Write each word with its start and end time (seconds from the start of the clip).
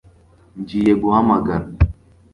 Ngiye 0.59 0.93
guhamagara 1.01 1.65